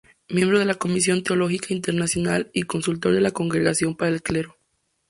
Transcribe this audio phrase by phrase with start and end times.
[0.29, 4.57] Miembro de la Comisión Teológica internacional y consultor de la Congregación para el Clero.